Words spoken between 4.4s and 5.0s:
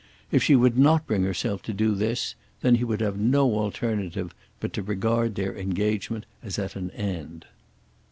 but to